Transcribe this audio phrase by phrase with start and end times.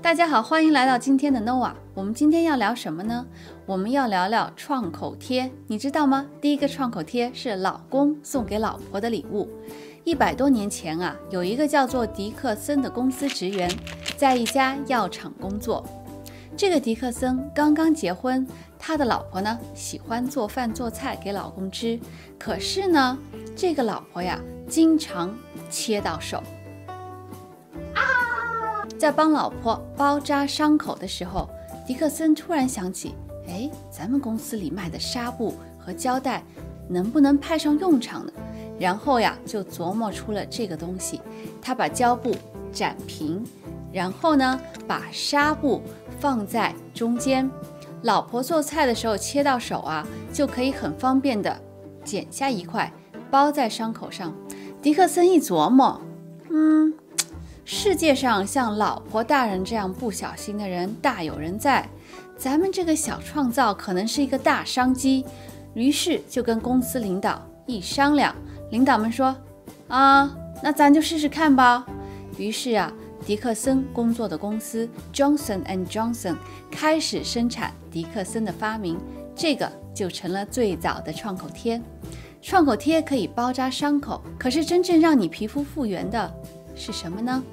[0.00, 1.72] 大家好，欢迎来到今天的 Nova。
[1.92, 3.26] 我们今天要聊什么呢？
[3.66, 6.24] 我们要聊聊创口贴，你知道吗？
[6.40, 9.48] 第一个创口贴是老公送给老婆的礼物。
[10.04, 13.68] 一百多年前啊，有一个叫做迪克森的公司职员，
[14.16, 15.84] 在一家药厂工作。
[16.56, 18.46] 这个迪克森刚刚结婚，
[18.78, 21.98] 他的老婆呢喜欢做饭做菜给老公吃，
[22.38, 23.18] 可是呢，
[23.56, 24.38] 这个老婆呀
[24.68, 25.36] 经常
[25.68, 26.40] 切到手。
[28.98, 31.48] 在帮老婆包扎伤口的时候，
[31.86, 33.14] 迪克森突然想起，
[33.46, 36.42] 哎，咱们公司里卖的纱布和胶带
[36.88, 38.32] 能不能派上用场呢？
[38.76, 41.20] 然后呀，就琢磨出了这个东西。
[41.62, 42.34] 他把胶布
[42.72, 43.44] 展平，
[43.92, 45.80] 然后呢，把纱布
[46.18, 47.48] 放在中间，
[48.02, 51.56] 老婆做菜的时候切到手啊，就可以很方便的
[52.04, 52.92] 剪下一块
[53.30, 54.34] 包在伤口上。
[54.82, 56.00] 迪克森一琢磨，
[56.50, 56.92] 嗯。
[57.70, 61.86] 世界上像老婆大人这样不小心的人大有人在，
[62.34, 65.22] 咱们这个小创造可能是一个大商机，
[65.74, 68.34] 于是就跟公司领导一商量，
[68.70, 69.36] 领导们说
[69.86, 71.84] ：“啊，那咱就试试看吧。”
[72.38, 72.90] 于是啊，
[73.26, 76.36] 迪克森工作的公司 Johnson and Johnson
[76.70, 78.98] 开始生产迪克森的发明，
[79.36, 81.78] 这个就成了最早的创口贴。
[82.40, 86.32] 创口贴可以包扎伤口，可是真正让你皮肤复原的
[86.74, 87.44] 是什么呢？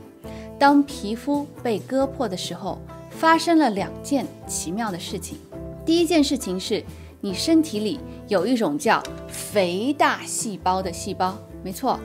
[0.58, 5.38] 当皮肤被割破的时候，发生了两件奇妙的事情。
[5.86, 6.84] 第一件事情是，
[7.22, 12.00] 你身体里有一种叫肥大细胞的细胞，没错，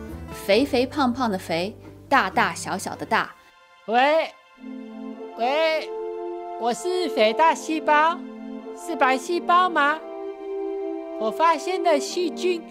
[0.47, 1.75] 肥肥胖胖的肥，
[2.09, 3.35] 大大小小的大。
[3.87, 4.31] 喂，
[5.39, 5.89] 喂，
[6.61, 8.19] 我是肥大细胞，
[8.77, 9.99] 是白细胞吗？
[11.21, 12.63] 我发现了细菌，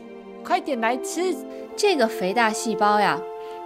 [0.44, 1.36] 快点来吃
[1.76, 3.20] 这个肥大细胞呀！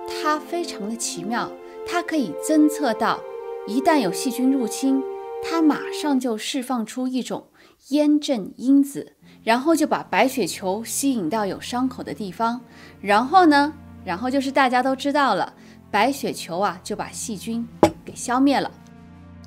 [0.08, 1.50] 它非常的奇妙。
[1.86, 3.20] 它可以侦测到，
[3.68, 5.02] 一旦有细菌入侵，
[5.44, 7.48] 它马上就释放出一种
[7.90, 12.62] 炎症因子，然后就把白血球吸引到有伤口的地方，
[13.00, 15.54] 然后呢，然后就是大家都知道了，
[15.92, 17.68] 白血球啊就把细菌
[18.04, 18.72] 给消灭了。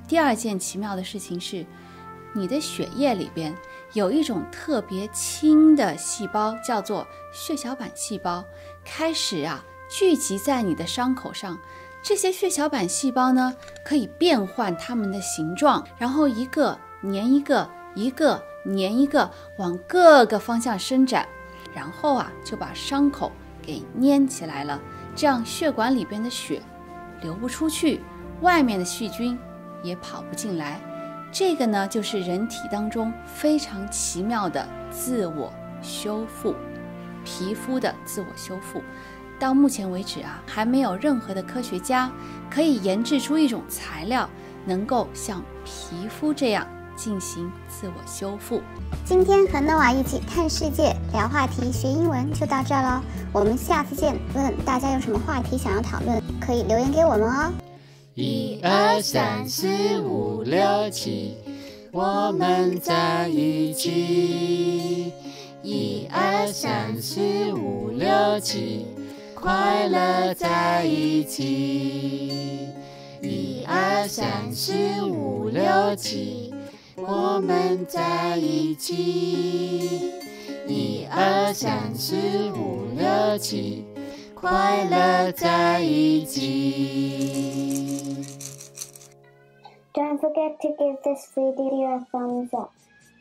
[0.07, 1.65] 第二件奇妙的事情是，
[2.33, 3.53] 你的血液里边
[3.93, 8.43] 有一种特别轻的细胞，叫做血小板细胞，
[8.85, 11.57] 开始啊聚集在你的伤口上。
[12.07, 13.53] 这些血小板细胞呢，
[13.83, 21.27] 可以变换它们的形状，然后一个粘一个，一个粘一个，往各个方向伸展，
[21.75, 23.29] 然后啊，就把伤口
[23.61, 24.79] 给粘起来了。
[25.17, 26.61] 这样血管里边的血
[27.21, 27.99] 流不出去，
[28.39, 29.37] 外面的细菌
[29.83, 30.79] 也跑不进来。
[31.29, 35.51] 这个呢，就是人体当中非常奇妙的自我
[35.81, 36.55] 修复，
[37.25, 38.81] 皮肤的自我修复。
[39.39, 42.11] 到目前为止啊，还没有任何的科学家
[42.49, 44.29] 可以研制出一种材料，
[44.65, 48.61] 能够像皮肤这样进行自我修复。
[49.05, 54.17] 今天和诺瓦一起看世界、聊话题、学英文就到这喽，我们下次见。
[54.33, 57.53] 问大家有什么话题想要讨论，可以留言给我们哦。
[58.15, 61.37] 一二三四五六七，
[61.91, 65.13] 我们在一起。
[65.61, 67.21] 一二三四
[67.53, 68.87] 五六七。
[69.39, 72.69] 快乐在一起，
[73.21, 74.73] 一二三四
[75.05, 76.51] 五六七，
[76.95, 80.11] 我们在一起，
[80.67, 82.15] 一二三四
[82.53, 83.85] 五六七，
[84.33, 87.45] 快乐在一起。
[89.93, 92.71] Don't forget to give this video a thumbs up，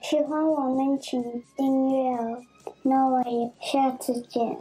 [0.02, 1.22] 喜欢我们请
[1.58, 2.38] 订阅哦，
[2.82, 4.56] 那我也下次见。